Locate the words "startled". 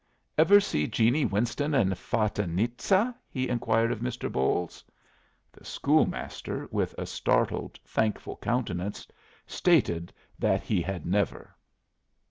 7.05-7.79